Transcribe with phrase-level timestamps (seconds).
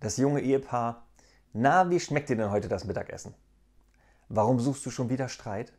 [0.00, 1.06] das junge Ehepaar,
[1.52, 3.34] na, wie schmeckt dir denn heute das Mittagessen?
[4.28, 5.72] Warum suchst du schon wieder Streit?